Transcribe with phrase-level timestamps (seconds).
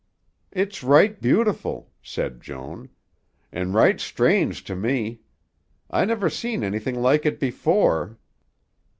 [0.51, 2.89] "It's right beautiful," said Joan,
[3.51, 5.19] "an' right strange to me.
[5.91, 8.17] I never seen anything like it before.